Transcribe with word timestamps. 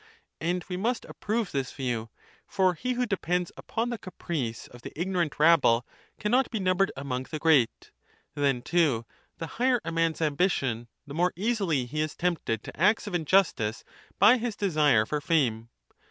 And 0.39 0.65
we 0.67 0.77
must 0.77 1.05
approve 1.05 1.51
this 1.51 1.71
view; 1.73 2.09
for 2.47 2.73
he 2.73 2.93
who 2.93 3.05
depends 3.05 3.51
upon 3.55 3.91
the 3.91 3.99
caprice 3.99 4.65
of 4.65 4.81
the 4.81 4.91
ignorant 4.99 5.37
rabble 5.37 5.85
cannot 6.17 6.49
be 6.49 6.59
num 6.59 6.79
bered 6.79 6.89
among 6.97 7.27
the 7.29 7.37
great. 7.37 7.91
Then, 8.33 8.63
too, 8.63 9.05
the 9.37 9.45
higher 9.61 9.79
a 9.85 9.91
man's 9.91 10.19
ambition, 10.19 10.87
the 11.05 11.13
more 11.13 11.33
easily 11.35 11.85
he 11.85 12.01
is 12.01 12.15
tempted 12.15 12.63
to 12.63 12.75
acts 12.81 13.05
of 13.05 13.13
injustice 13.13 13.83
by 14.17 14.39
his 14.39 14.55
desire 14.55 15.05
for 15.05 15.21
fame. 15.21 15.69